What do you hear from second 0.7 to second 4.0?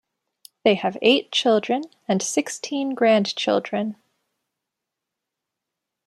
have eight children and sixteen grandchildren.